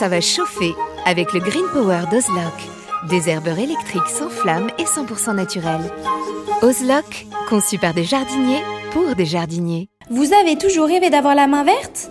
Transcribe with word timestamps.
ça 0.00 0.08
va 0.08 0.22
chauffer 0.22 0.74
avec 1.04 1.34
le 1.34 1.40
Green 1.40 1.66
Power 1.74 2.04
d'Ozlock. 2.10 2.54
Des 3.10 3.28
herbeurs 3.28 3.58
électriques 3.58 4.08
sans 4.08 4.30
flamme 4.30 4.70
et 4.78 4.84
100% 4.84 5.34
naturels. 5.34 5.92
Ozlock, 6.62 7.26
conçu 7.50 7.76
par 7.76 7.92
des 7.92 8.04
jardiniers 8.04 8.62
pour 8.92 9.14
des 9.14 9.26
jardiniers. 9.26 9.90
Vous 10.08 10.32
avez 10.32 10.56
toujours 10.56 10.86
rêvé 10.86 11.10
d'avoir 11.10 11.34
la 11.34 11.46
main 11.46 11.64
verte? 11.64 12.10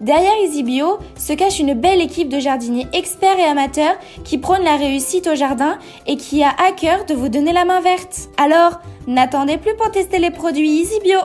Derrière 0.00 0.34
EasyBio 0.44 0.98
se 1.18 1.32
cache 1.32 1.58
une 1.58 1.72
belle 1.72 2.02
équipe 2.02 2.28
de 2.28 2.38
jardiniers 2.38 2.86
experts 2.92 3.38
et 3.38 3.44
amateurs 3.44 3.96
qui 4.24 4.36
prônent 4.36 4.62
la 4.62 4.76
réussite 4.76 5.26
au 5.26 5.34
jardin 5.34 5.78
et 6.06 6.16
qui 6.18 6.42
a 6.42 6.50
à 6.50 6.72
cœur 6.72 7.06
de 7.06 7.14
vous 7.14 7.30
donner 7.30 7.52
la 7.54 7.64
main 7.64 7.80
verte. 7.80 8.28
Alors, 8.36 8.80
n'attendez 9.06 9.56
plus 9.56 9.74
pour 9.74 9.90
tester 9.90 10.18
les 10.18 10.30
produits 10.30 10.82
EasyBio. 10.82 11.20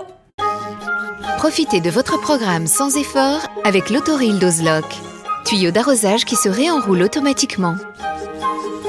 Profitez 1.37 1.81
de 1.81 1.89
votre 1.89 2.19
programme 2.21 2.65
sans 2.65 2.95
effort 2.95 3.41
avec 3.65 3.89
l'autoril 3.89 4.39
d'Ozlock. 4.39 4.85
Tuyau 5.43 5.71
d'arrosage 5.71 6.23
qui 6.23 6.37
se 6.37 6.47
réenroule 6.47 7.01
automatiquement. 7.01 7.75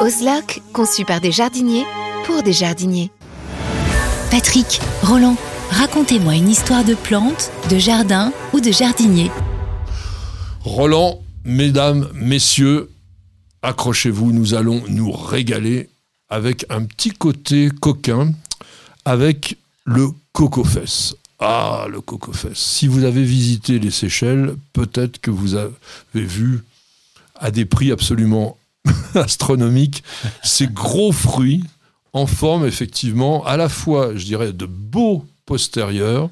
Ozlock, 0.01 0.61
conçu 0.73 1.05
par 1.05 1.21
des 1.21 1.33
jardiniers 1.33 1.85
pour 2.25 2.43
des 2.45 2.53
jardiniers. 2.53 3.11
Patrick, 4.31 4.81
Roland, 5.03 5.37
racontez-moi 5.71 6.35
une 6.35 6.51
histoire 6.51 6.85
de 6.85 6.95
plante, 6.95 7.51
de 7.69 7.79
jardin 7.79 8.33
ou 8.53 8.61
de 8.61 8.71
jardinier. 8.71 9.31
Roland, 10.65 11.21
mesdames, 11.45 12.09
messieurs, 12.15 12.91
accrochez-vous, 13.63 14.33
nous 14.33 14.55
allons 14.55 14.83
nous 14.89 15.11
régaler 15.11 15.89
avec 16.29 16.65
un 16.71 16.85
petit 16.85 17.11
côté 17.11 17.69
coquin, 17.81 18.33
avec 19.05 19.57
le 19.85 20.09
coco-fesse. 20.33 21.17
Ah, 21.41 21.87
le 21.91 22.01
coco-fesse. 22.01 22.59
Si 22.59 22.87
vous 22.87 23.03
avez 23.03 23.25
visité 23.25 23.81
les 23.81 23.91
Seychelles, 23.91 24.55
peut-être 24.73 25.21
que 25.21 25.33
vous 25.33 25.57
avez 25.57 25.73
vu 26.15 26.63
à 27.35 27.51
des 27.51 27.65
prix 27.65 27.91
absolument 27.91 28.57
astronomiques 29.15 30.05
ces 30.45 30.69
gros 30.69 31.11
fruits 31.11 31.65
en 32.13 32.27
forme 32.27 32.67
effectivement 32.67 33.45
à 33.45 33.57
la 33.57 33.69
fois, 33.69 34.15
je 34.15 34.25
dirais, 34.25 34.53
de 34.53 34.67
beaux 34.67 35.27
postérieurs, 35.45 36.31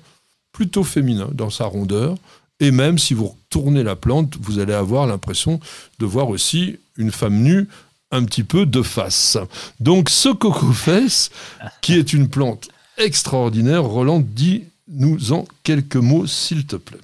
plutôt 0.52 0.84
féminin 0.84 1.28
dans 1.32 1.50
sa 1.50 1.64
rondeur, 1.64 2.16
et 2.60 2.70
même 2.70 2.98
si 2.98 3.14
vous 3.14 3.34
tournez 3.48 3.82
la 3.82 3.96
plante, 3.96 4.36
vous 4.40 4.58
allez 4.58 4.74
avoir 4.74 5.06
l'impression 5.06 5.60
de 5.98 6.06
voir 6.06 6.28
aussi 6.28 6.78
une 6.96 7.10
femme 7.10 7.42
nue 7.42 7.68
un 8.10 8.24
petit 8.24 8.44
peu 8.44 8.66
de 8.66 8.82
face. 8.82 9.38
Donc 9.80 10.10
ce 10.10 10.28
coco-fesse, 10.28 11.30
qui 11.80 11.94
est 11.94 12.12
une 12.12 12.28
plante 12.28 12.68
extraordinaire, 12.98 13.84
Roland, 13.84 14.20
dis-nous 14.20 15.32
en 15.32 15.46
quelques 15.64 15.96
mots, 15.96 16.26
s'il 16.26 16.66
te 16.66 16.76
plaît. 16.76 16.98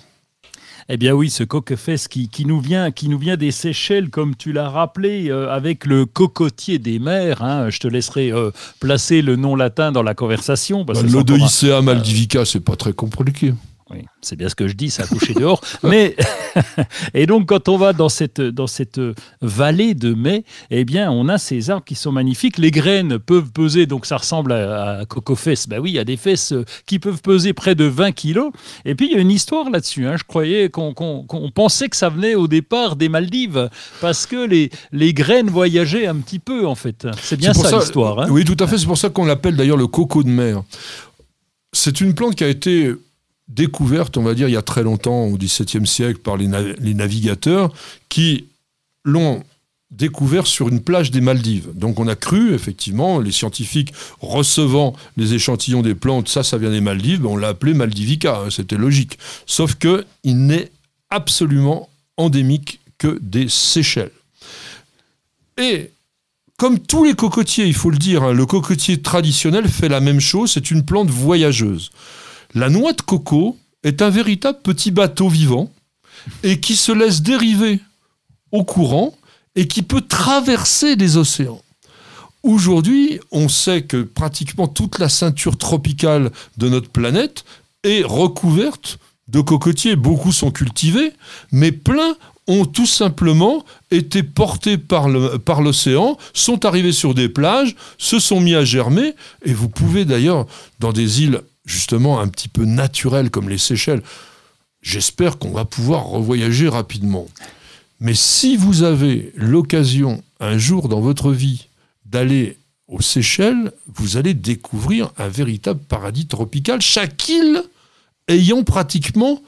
Eh 0.88 0.96
bien 0.96 1.14
oui, 1.14 1.30
ce 1.30 1.42
coquefesse 1.42 2.06
qui, 2.06 2.28
qui, 2.28 2.44
nous 2.44 2.60
vient, 2.60 2.92
qui 2.92 3.08
nous 3.08 3.18
vient 3.18 3.36
des 3.36 3.50
Seychelles, 3.50 4.08
comme 4.08 4.36
tu 4.36 4.52
l'as 4.52 4.68
rappelé, 4.68 5.30
euh, 5.30 5.50
avec 5.50 5.84
le 5.84 6.06
cocotier 6.06 6.78
des 6.78 7.00
mers. 7.00 7.42
Hein. 7.42 7.70
Je 7.70 7.80
te 7.80 7.88
laisserai 7.88 8.30
euh, 8.30 8.52
placer 8.78 9.20
le 9.20 9.34
nom 9.34 9.56
latin 9.56 9.90
dans 9.90 10.04
la 10.04 10.14
conversation. 10.14 10.84
Bah, 10.84 10.94
L'Odoicea 11.02 11.82
maldivica, 11.82 12.44
c'est 12.44 12.60
pas 12.60 12.76
très 12.76 12.92
compliqué. 12.92 13.52
Oui, 13.88 13.98
c'est 14.20 14.34
bien 14.34 14.48
ce 14.48 14.56
que 14.56 14.66
je 14.66 14.72
dis, 14.72 14.90
ça 14.90 15.04
a 15.04 15.06
couché 15.06 15.32
dehors. 15.32 15.60
Mais 15.84 16.16
et 17.14 17.26
donc 17.26 17.46
quand 17.46 17.68
on 17.68 17.76
va 17.76 17.92
dans 17.92 18.08
cette 18.08 18.40
dans 18.40 18.66
cette 18.66 19.00
vallée 19.40 19.94
de 19.94 20.12
mai, 20.12 20.44
eh 20.70 20.84
bien 20.84 21.08
on 21.10 21.28
a 21.28 21.38
ces 21.38 21.70
arbres 21.70 21.84
qui 21.84 21.94
sont 21.94 22.10
magnifiques. 22.10 22.58
Les 22.58 22.72
graines 22.72 23.20
peuvent 23.20 23.52
peser, 23.52 23.86
donc 23.86 24.04
ça 24.04 24.16
ressemble 24.16 24.52
à, 24.52 24.98
à 24.98 25.04
coco 25.04 25.36
fesses. 25.36 25.68
Ben 25.68 25.78
oui, 25.78 25.90
il 25.90 25.94
y 25.94 25.98
a 26.00 26.04
des 26.04 26.16
fesses 26.16 26.52
qui 26.86 26.98
peuvent 26.98 27.22
peser 27.22 27.52
près 27.52 27.76
de 27.76 27.84
20 27.84 28.10
kilos. 28.10 28.50
Et 28.84 28.96
puis 28.96 29.06
il 29.06 29.12
y 29.12 29.16
a 29.16 29.20
une 29.20 29.30
histoire 29.30 29.70
là-dessus. 29.70 30.04
Hein. 30.06 30.16
Je 30.16 30.24
croyais 30.24 30.68
qu'on 30.68 30.94
pensait 31.54 31.88
que 31.88 31.96
ça 31.96 32.08
venait 32.08 32.34
au 32.34 32.48
départ 32.48 32.96
des 32.96 33.08
Maldives 33.08 33.70
parce 34.00 34.26
que 34.26 34.46
les 34.46 34.70
les 34.90 35.14
graines 35.14 35.48
voyageaient 35.48 36.08
un 36.08 36.16
petit 36.16 36.40
peu 36.40 36.66
en 36.66 36.74
fait. 36.74 37.06
C'est 37.22 37.36
bien 37.36 37.54
ça, 37.54 37.78
l'histoire. 37.78 38.20
Hein. 38.20 38.28
Oui, 38.30 38.44
tout 38.44 38.56
à 38.58 38.66
fait. 38.66 38.78
C'est 38.78 38.86
pour 38.86 38.98
ça 38.98 39.10
qu'on 39.10 39.26
l'appelle 39.26 39.54
d'ailleurs 39.54 39.76
le 39.76 39.86
coco 39.86 40.24
de 40.24 40.28
mer. 40.28 40.64
C'est 41.72 42.00
une 42.00 42.14
plante 42.14 42.34
qui 42.34 42.42
a 42.42 42.48
été 42.48 42.92
découverte, 43.48 44.16
on 44.16 44.22
va 44.22 44.34
dire, 44.34 44.48
il 44.48 44.52
y 44.52 44.56
a 44.56 44.62
très 44.62 44.82
longtemps, 44.82 45.24
au 45.24 45.36
XVIIe 45.36 45.86
siècle, 45.86 46.20
par 46.20 46.36
les, 46.36 46.48
navigateurs, 46.48 47.72
qui 48.08 48.46
l'ont 49.04 49.42
découvert 49.92 50.46
sur 50.46 50.68
une 50.68 50.80
plage 50.80 51.12
des 51.12 51.20
Maldives. 51.20 51.68
Donc 51.74 52.00
on 52.00 52.08
a 52.08 52.16
cru, 52.16 52.54
effectivement, 52.54 53.20
les 53.20 53.30
scientifiques 53.30 53.92
recevant 54.20 54.96
les 55.16 55.34
échantillons 55.34 55.82
des 55.82 55.94
plantes, 55.94 56.28
ça, 56.28 56.42
ça 56.42 56.58
vient 56.58 56.70
des 56.70 56.80
Maldives, 56.80 57.24
on 57.24 57.36
l'a 57.36 57.48
appelé 57.48 57.72
Maldivica, 57.72 58.40
hein, 58.40 58.50
c'était 58.50 58.76
logique. 58.76 59.18
Sauf 59.46 59.76
que 59.76 60.04
il 60.24 60.46
n'est 60.46 60.72
absolument 61.10 61.88
endémique 62.16 62.80
que 62.98 63.18
des 63.22 63.48
Seychelles. 63.48 64.10
Et 65.56 65.92
comme 66.56 66.80
tous 66.80 67.04
les 67.04 67.14
cocotiers, 67.14 67.66
il 67.66 67.74
faut 67.74 67.90
le 67.90 67.98
dire, 67.98 68.24
hein, 68.24 68.32
le 68.32 68.44
cocotier 68.44 69.00
traditionnel 69.00 69.68
fait 69.68 69.88
la 69.88 70.00
même 70.00 70.20
chose, 70.20 70.52
c'est 70.52 70.70
une 70.70 70.84
plante 70.84 71.10
voyageuse. 71.10 71.90
La 72.56 72.70
noix 72.70 72.94
de 72.94 73.02
coco 73.02 73.58
est 73.82 74.00
un 74.00 74.08
véritable 74.08 74.60
petit 74.62 74.90
bateau 74.90 75.28
vivant 75.28 75.70
et 76.42 76.58
qui 76.58 76.74
se 76.74 76.90
laisse 76.90 77.20
dériver 77.20 77.80
au 78.50 78.64
courant 78.64 79.14
et 79.56 79.68
qui 79.68 79.82
peut 79.82 80.00
traverser 80.00 80.96
les 80.96 81.18
océans. 81.18 81.60
Aujourd'hui, 82.42 83.20
on 83.30 83.50
sait 83.50 83.82
que 83.82 84.02
pratiquement 84.02 84.68
toute 84.68 84.98
la 84.98 85.10
ceinture 85.10 85.58
tropicale 85.58 86.30
de 86.56 86.70
notre 86.70 86.88
planète 86.88 87.44
est 87.84 88.02
recouverte 88.02 89.00
de 89.28 89.42
cocotiers. 89.42 89.94
Beaucoup 89.94 90.32
sont 90.32 90.50
cultivés, 90.50 91.12
mais 91.52 91.72
plein 91.72 92.16
ont 92.46 92.64
tout 92.64 92.86
simplement 92.86 93.66
été 93.90 94.22
portés 94.22 94.78
par 94.78 95.10
l'océan, 95.10 96.16
sont 96.32 96.64
arrivés 96.64 96.92
sur 96.92 97.12
des 97.12 97.28
plages, 97.28 97.76
se 97.98 98.18
sont 98.18 98.40
mis 98.40 98.54
à 98.54 98.64
germer, 98.64 99.14
et 99.44 99.52
vous 99.52 99.68
pouvez 99.68 100.06
d'ailleurs, 100.06 100.46
dans 100.80 100.94
des 100.94 101.22
îles 101.22 101.42
justement 101.66 102.20
un 102.20 102.28
petit 102.28 102.48
peu 102.48 102.64
naturel 102.64 103.30
comme 103.30 103.50
les 103.50 103.58
Seychelles, 103.58 104.02
j'espère 104.80 105.38
qu'on 105.38 105.50
va 105.50 105.64
pouvoir 105.64 106.06
revoyager 106.06 106.68
rapidement. 106.68 107.26
Mais 108.00 108.14
si 108.14 108.56
vous 108.56 108.82
avez 108.82 109.32
l'occasion 109.36 110.22
un 110.40 110.56
jour 110.56 110.88
dans 110.88 111.00
votre 111.00 111.32
vie 111.32 111.68
d'aller 112.04 112.56
aux 112.88 113.00
Seychelles, 113.00 113.72
vous 113.86 114.16
allez 114.16 114.32
découvrir 114.32 115.12
un 115.18 115.28
véritable 115.28 115.80
paradis 115.80 116.26
tropical, 116.26 116.80
chaque 116.80 117.28
île 117.28 117.62
ayant 118.28 118.62
pratiquement, 118.62 119.42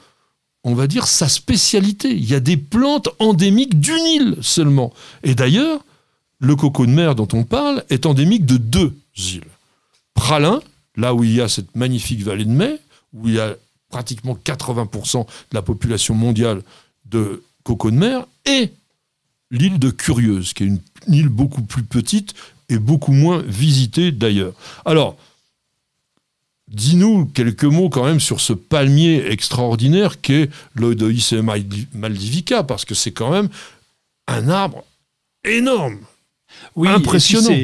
on 0.63 0.73
va 0.73 0.87
dire, 0.87 1.07
sa 1.07 1.29
spécialité. 1.29 2.11
Il 2.11 2.25
y 2.29 2.35
a 2.35 2.39
des 2.39 2.57
plantes 2.57 3.09
endémiques 3.19 3.79
d'une 3.79 4.05
île 4.05 4.35
seulement. 4.41 4.93
Et 5.23 5.35
d'ailleurs, 5.35 5.79
le 6.39 6.55
coco 6.55 6.85
de 6.85 6.91
mer 6.91 7.15
dont 7.15 7.27
on 7.33 7.43
parle 7.43 7.83
est 7.89 8.05
endémique 8.05 8.45
de 8.45 8.57
deux 8.57 8.97
îles. 9.15 9.43
Pralin, 10.13 10.61
là 10.95 11.13
où 11.13 11.23
il 11.23 11.33
y 11.33 11.41
a 11.41 11.47
cette 11.47 11.75
magnifique 11.75 12.23
vallée 12.23 12.45
de 12.45 12.51
mai, 12.51 12.79
où 13.13 13.27
il 13.27 13.35
y 13.35 13.39
a 13.39 13.55
pratiquement 13.89 14.35
80% 14.35 15.25
de 15.25 15.25
la 15.53 15.61
population 15.61 16.13
mondiale 16.13 16.61
de 17.05 17.43
coco 17.63 17.91
de 17.91 17.95
mer, 17.95 18.25
et 18.45 18.71
l'île 19.51 19.79
de 19.79 19.89
Curieuse, 19.89 20.53
qui 20.53 20.63
est 20.63 20.67
une 20.67 20.81
île 21.07 21.29
beaucoup 21.29 21.63
plus 21.63 21.83
petite 21.83 22.33
et 22.69 22.77
beaucoup 22.77 23.13
moins 23.13 23.41
visitée 23.41 24.11
d'ailleurs. 24.11 24.53
Alors, 24.85 25.17
dis-nous 26.67 27.25
quelques 27.25 27.63
mots 27.63 27.89
quand 27.89 28.05
même 28.05 28.19
sur 28.19 28.41
ce 28.41 28.53
palmier 28.53 29.31
extraordinaire 29.31 30.21
qu'est 30.21 30.49
l'Odoicea 30.75 31.41
maldivica, 31.41 32.63
parce 32.63 32.85
que 32.85 32.93
c'est 32.93 33.11
quand 33.11 33.31
même 33.31 33.49
un 34.27 34.49
arbre 34.49 34.83
énorme, 35.43 35.99
oui, 36.75 36.87
impressionnant. 36.89 37.55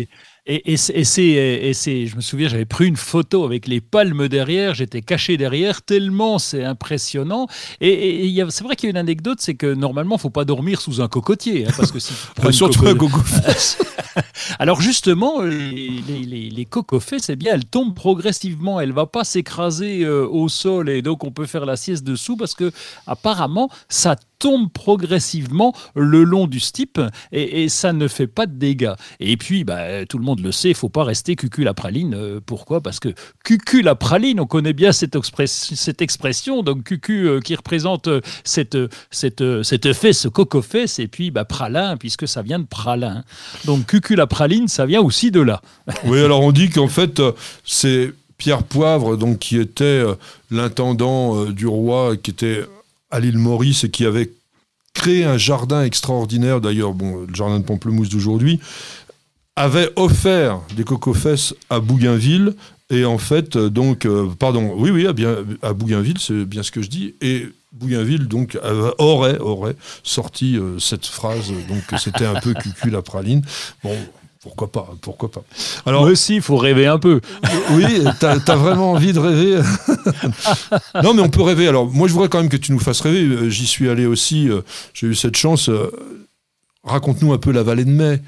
Et, 0.47 0.73
et 0.73 0.77
c'est, 0.77 2.05
je 2.05 2.15
me 2.15 2.21
souviens, 2.21 2.47
j'avais 2.47 2.65
pris 2.65 2.85
une 2.85 2.97
photo 2.97 3.45
avec 3.45 3.67
les 3.67 3.81
palmes 3.81 4.27
derrière, 4.27 4.75
j'étais 4.75 5.01
caché 5.01 5.37
derrière, 5.37 5.81
tellement 5.81 6.37
c'est 6.37 6.63
impressionnant. 6.63 7.47
Et, 7.81 8.27
et 8.27 8.45
c'est 8.49 8.63
vrai 8.63 8.75
qu'il 8.75 8.87
y 8.87 8.89
a 8.89 8.91
une 8.91 8.97
anecdote, 8.97 9.39
c'est 9.41 9.55
que 9.55 9.73
normalement, 9.73 10.17
il 10.17 10.21
faut 10.21 10.29
pas 10.29 10.45
dormir 10.45 10.81
sous 10.81 11.01
un 11.01 11.07
cocotier, 11.07 11.65
hein, 11.65 11.71
parce 11.75 11.91
que 11.91 11.97
si 11.97 12.13
surtout 12.51 12.85
un 12.87 12.93
coco 12.93 13.19
Alors 14.59 14.81
justement, 14.81 15.41
les, 15.41 15.89
les, 16.07 16.49
les 16.49 16.67
c'est 17.19 17.35
bien, 17.35 17.53
elles 17.53 17.65
tombent 17.65 17.95
progressivement, 17.95 18.79
elle 18.79 18.91
va 18.91 19.07
pas 19.07 19.23
s'écraser 19.23 20.03
euh, 20.03 20.27
au 20.27 20.47
sol 20.49 20.89
et 20.89 21.01
donc 21.01 21.23
on 21.23 21.31
peut 21.31 21.45
faire 21.45 21.65
la 21.65 21.75
sieste 21.75 22.03
dessous 22.03 22.37
parce 22.37 22.53
que 22.53 22.71
apparemment 23.07 23.69
ça 23.89 24.15
tombe 24.45 24.71
progressivement 24.71 25.73
le 25.95 26.23
long 26.23 26.45
du 26.45 26.59
stipe 26.59 27.01
et, 27.31 27.67
ça 27.67 27.93
ne 27.93 28.07
fait 28.07 28.27
pas 28.27 28.45
de 28.45 28.53
dégâts. 28.53 28.93
Et 29.19 29.37
puis, 29.37 29.63
bah, 29.63 30.05
tout 30.05 30.19
le 30.19 30.23
monde 30.23 30.39
le 30.39 30.51
sait, 30.51 30.69
il 30.69 30.75
faut 30.75 30.87
pas 30.87 31.03
rester 31.03 31.35
cucu 31.35 31.63
la 31.63 31.73
praline. 31.73 32.13
Euh, 32.13 32.39
pourquoi? 32.45 32.79
Parce 32.79 32.99
que 32.99 33.09
cucu 33.43 33.81
la 33.81 33.95
praline, 33.95 34.39
on 34.39 34.45
connaît 34.45 34.73
bien 34.73 34.91
cette, 34.91 35.15
expression. 35.99 36.61
Donc 36.61 36.83
cucu 36.83 37.27
euh, 37.27 37.39
qui 37.39 37.55
représente 37.55 38.07
euh, 38.07 38.21
cette, 38.43 38.77
cette, 39.09 39.63
cette 39.63 39.93
fesse, 39.93 40.27
coco-fesse, 40.31 40.99
et 40.99 41.07
puis 41.07 41.31
bah, 41.31 41.43
pralin, 41.43 41.97
puisque 41.97 42.27
ça 42.27 42.43
vient 42.43 42.59
de 42.59 42.67
pralin. 42.67 43.23
Donc 43.65 43.87
cucu 43.87 44.13
la 44.13 44.27
praline, 44.27 44.67
ça 44.67 44.85
vient 44.85 45.01
aussi 45.01 45.31
de 45.31 45.41
là. 45.41 45.59
Oui, 46.05 46.19
alors 46.19 46.41
on 46.41 46.51
dit 46.51 46.69
qu'en 46.69 46.87
fait, 46.87 47.19
c'est 47.63 48.13
Pierre 48.37 48.61
Poivre, 48.61 49.17
donc, 49.17 49.39
qui 49.39 49.57
était 49.57 50.03
l'intendant 50.51 51.45
du 51.45 51.65
roi, 51.65 52.15
qui 52.15 52.29
était 52.29 52.65
à 53.15 53.19
l'île 53.21 53.37
Maurice 53.37 53.85
et 53.85 53.89
qui 53.89 54.05
avait 54.05 54.31
créé 54.93 55.23
un 55.23 55.37
jardin 55.37 55.83
extraordinaire, 55.83 56.59
d'ailleurs, 56.59 56.93
bon, 56.93 57.25
le 57.25 57.33
jardin 57.33 57.59
de 57.59 57.63
Pamplemousse 57.63 58.09
d'aujourd'hui, 58.09 58.59
avait 59.55 59.89
offert 59.95 60.59
des 60.75 60.83
cocofesses 60.83 61.55
à 61.69 61.79
Bougainville. 61.79 62.55
Et 62.89 63.05
en 63.05 63.17
fait, 63.17 63.57
donc, 63.57 64.05
euh, 64.05 64.27
pardon, 64.37 64.73
oui, 64.77 64.91
oui, 64.91 65.07
à, 65.07 65.73
Bougainville, 65.73 66.19
c'est 66.19 66.45
bien 66.45 66.61
ce 66.61 66.71
que 66.71 66.81
je 66.81 66.89
dis. 66.89 67.15
Et 67.21 67.47
Bougainville, 67.71 68.27
donc, 68.27 68.59
aurait, 68.97 69.37
aurait 69.39 69.75
sorti 70.03 70.57
euh, 70.57 70.77
cette 70.77 71.05
phrase. 71.05 71.53
Donc, 71.69 71.99
c'était 71.99 72.25
un 72.25 72.39
peu 72.41 72.53
cucu 72.53 72.89
la 72.89 73.01
praline. 73.01 73.43
Bon, 73.81 73.95
pourquoi 74.45 74.71
pas 74.71 74.87
Pourquoi 75.01 75.31
pas 75.31 75.43
Alors 75.87 76.03
Moi 76.03 76.11
aussi, 76.11 76.35
il 76.35 76.41
faut 76.43 76.57
rêver 76.57 76.85
un 76.85 76.99
peu. 76.99 77.19
Oui, 77.71 78.03
t'as 78.19 78.33
as 78.33 78.55
vraiment 78.55 78.91
envie 78.91 79.11
de 79.11 79.17
rêver 79.17 79.59
Non, 81.03 81.15
mais 81.15 81.23
on 81.23 81.29
peut 81.29 81.41
rêver. 81.41 81.67
Alors, 81.67 81.91
moi, 81.91 82.07
je 82.07 82.13
voudrais 82.13 82.29
quand 82.29 82.37
même 82.37 82.49
que 82.49 82.55
tu 82.55 82.71
nous 82.71 82.77
fasses 82.77 83.01
rêver. 83.01 83.23
Euh, 83.23 83.49
j'y 83.49 83.65
suis 83.65 83.89
allé 83.89 84.05
aussi. 84.05 84.47
Euh, 84.47 84.61
j'ai 84.93 85.07
eu 85.07 85.15
cette 85.15 85.35
chance. 85.35 85.67
Euh, 85.67 85.89
raconte-nous 86.83 87.33
un 87.33 87.39
peu 87.39 87.51
la 87.51 87.63
vallée 87.63 87.85
de 87.85 87.89
Mai. 87.89 88.21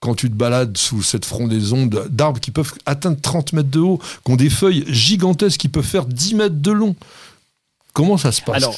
Quand 0.00 0.14
tu 0.14 0.28
te 0.28 0.34
balades 0.34 0.76
sous 0.76 1.02
cette 1.02 1.24
frondaison 1.24 1.86
d'arbres 1.86 2.40
qui 2.40 2.50
peuvent 2.50 2.74
atteindre 2.84 3.18
30 3.18 3.54
mètres 3.54 3.70
de 3.70 3.80
haut, 3.80 3.98
qui 4.26 4.30
ont 4.30 4.36
des 4.36 4.50
feuilles 4.50 4.84
gigantesques 4.86 5.60
qui 5.60 5.68
peuvent 5.68 5.82
faire 5.82 6.04
10 6.04 6.34
mètres 6.34 6.56
de 6.60 6.72
long. 6.72 6.94
Comment 7.98 8.16
ça 8.16 8.30
se 8.30 8.40
passe 8.40 8.62
Alors, 8.62 8.76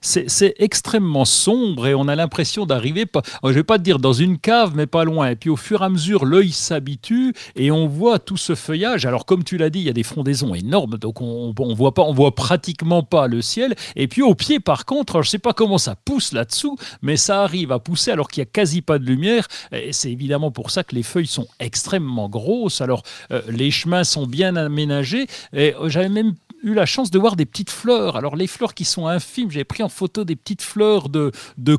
c'est 0.00 0.54
extrêmement 0.60 1.24
sombre 1.24 1.88
et 1.88 1.94
on 1.96 2.06
a 2.06 2.14
l'impression 2.14 2.66
d'arriver, 2.66 3.04
je 3.42 3.48
ne 3.48 3.52
vais 3.52 3.64
pas 3.64 3.78
te 3.78 3.82
dire 3.82 3.98
dans 3.98 4.12
une 4.12 4.38
cave, 4.38 4.76
mais 4.76 4.86
pas 4.86 5.02
loin. 5.02 5.30
Et 5.30 5.34
puis 5.34 5.50
au 5.50 5.56
fur 5.56 5.82
et 5.82 5.86
à 5.86 5.88
mesure, 5.88 6.24
l'œil 6.24 6.52
s'habitue 6.52 7.34
et 7.56 7.72
on 7.72 7.88
voit 7.88 8.20
tout 8.20 8.36
ce 8.36 8.54
feuillage. 8.54 9.06
Alors 9.06 9.26
comme 9.26 9.42
tu 9.42 9.56
l'as 9.56 9.70
dit, 9.70 9.80
il 9.80 9.86
y 9.86 9.90
a 9.90 9.92
des 9.92 10.04
frondaisons 10.04 10.54
énormes, 10.54 10.98
donc 10.98 11.20
on, 11.20 11.52
on 11.58 11.74
voit 11.74 11.94
pas, 11.94 12.02
on 12.02 12.12
voit 12.12 12.32
pratiquement 12.32 13.02
pas 13.02 13.26
le 13.26 13.42
ciel. 13.42 13.74
Et 13.96 14.06
puis 14.06 14.22
au 14.22 14.36
pied, 14.36 14.60
par 14.60 14.84
contre, 14.84 15.14
je 15.14 15.26
ne 15.26 15.30
sais 15.30 15.40
pas 15.40 15.52
comment 15.52 15.78
ça 15.78 15.96
pousse 15.96 16.30
là-dessous, 16.30 16.76
mais 17.02 17.16
ça 17.16 17.42
arrive 17.42 17.72
à 17.72 17.80
pousser 17.80 18.12
alors 18.12 18.28
qu'il 18.28 18.40
n'y 18.40 18.46
a 18.46 18.52
quasi 18.52 18.82
pas 18.82 19.00
de 19.00 19.04
lumière. 19.04 19.48
C'est 19.90 20.12
évidemment 20.12 20.52
pour 20.52 20.70
ça 20.70 20.84
que 20.84 20.94
les 20.94 21.02
feuilles 21.02 21.26
sont 21.26 21.48
extrêmement 21.58 22.28
grosses. 22.28 22.80
Alors 22.80 23.02
euh, 23.32 23.42
les 23.48 23.72
chemins 23.72 24.04
sont 24.04 24.28
bien 24.28 24.54
aménagés. 24.54 25.26
Et 25.52 25.74
euh, 25.74 25.88
j'avais 25.88 26.08
même 26.08 26.34
eu 26.62 26.74
la 26.74 26.86
chance 26.86 27.10
de 27.10 27.18
voir 27.18 27.36
des 27.36 27.46
petites 27.46 27.70
fleurs. 27.70 28.16
Alors 28.16 28.36
les 28.36 28.46
fleurs 28.46 28.74
qui 28.74 28.84
sont 28.84 29.06
infimes, 29.06 29.50
j'ai 29.50 29.64
pris 29.64 29.82
en 29.82 29.88
photo 29.88 30.24
des 30.24 30.36
petites 30.36 30.62
fleurs 30.62 31.08
de, 31.08 31.32
de 31.58 31.76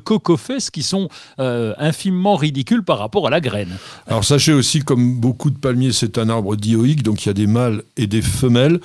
qui 0.72 0.84
sont 0.84 1.10
euh, 1.40 1.74
infimement 1.78 2.36
ridicules 2.36 2.84
par 2.84 3.00
rapport 3.00 3.28
à 3.28 3.30
la 3.30 3.42
graine. 3.42 3.78
Alors 4.08 4.24
sachez 4.24 4.54
aussi, 4.54 4.82
comme 4.82 5.20
beaucoup 5.20 5.50
de 5.50 5.58
palmiers, 5.58 5.92
c'est 5.92 6.18
un 6.18 6.30
arbre 6.30 6.56
dioïque, 6.56 7.04
donc 7.04 7.26
il 7.26 7.28
y 7.28 7.30
a 7.30 7.34
des 7.34 7.48
mâles 7.48 7.84
et 7.98 8.08
des 8.08 8.22
femelles. 8.22 8.80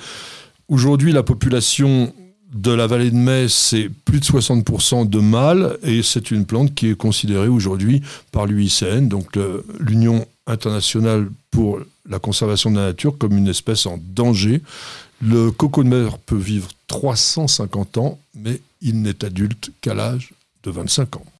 Aujourd'hui, 0.69 1.11
la 1.11 1.23
population 1.23 2.13
de 2.53 2.71
la 2.71 2.87
vallée 2.87 3.11
de 3.11 3.15
Metz, 3.15 3.51
c'est 3.51 3.89
plus 4.05 4.19
de 4.19 4.25
60% 4.25 5.09
de 5.09 5.19
mâles 5.19 5.77
et 5.83 6.01
c'est 6.01 6.31
une 6.31 6.45
plante 6.45 6.73
qui 6.73 6.89
est 6.89 6.95
considérée 6.95 7.49
aujourd'hui 7.49 8.01
par 8.31 8.45
l'UICN, 8.45 9.07
donc 9.07 9.37
l'Union 9.79 10.25
internationale 10.45 11.29
pour 11.51 11.79
la 12.09 12.19
conservation 12.19 12.71
de 12.71 12.77
la 12.77 12.87
nature, 12.87 13.17
comme 13.17 13.37
une 13.37 13.49
espèce 13.49 13.85
en 13.85 13.99
danger. 14.01 14.61
Le 15.21 15.51
coco 15.51 15.83
de 15.83 15.89
mer 15.89 16.17
peut 16.19 16.37
vivre 16.37 16.69
350 16.87 17.97
ans, 17.97 18.19
mais 18.35 18.61
il 18.81 19.01
n'est 19.01 19.25
adulte 19.25 19.71
qu'à 19.81 19.93
l'âge 19.93 20.33
de 20.63 20.71
25 20.71 21.17
ans. 21.17 21.25